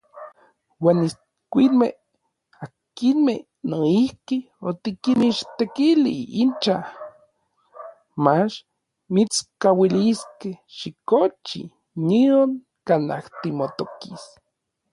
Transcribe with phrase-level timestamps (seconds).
[0.83, 1.91] Uan itskuimej,
[2.63, 4.37] akinmej noijki
[4.69, 6.77] otikinmichtekili incha,
[8.23, 8.55] mach
[9.13, 11.61] mitskauiliskej xikochi
[12.07, 12.49] nion
[12.87, 14.23] kanaj timotokis.